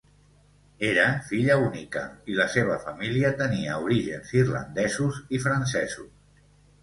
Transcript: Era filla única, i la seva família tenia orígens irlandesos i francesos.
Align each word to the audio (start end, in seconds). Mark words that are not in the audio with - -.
Era 0.85 1.03
filla 1.31 1.57
única, 1.65 2.01
i 2.31 2.37
la 2.39 2.47
seva 2.53 2.77
família 2.85 3.31
tenia 3.43 3.77
orígens 3.89 4.33
irlandesos 4.39 5.19
i 5.39 5.43
francesos. 5.47 6.09